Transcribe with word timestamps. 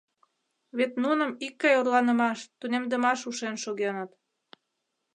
Вет 0.77 0.93
нуным 1.03 1.31
икгай 1.45 1.75
орланымаш, 1.81 2.39
тунемдымаш 2.59 3.19
ушен 3.29 3.55
шогеныт. 3.63 4.11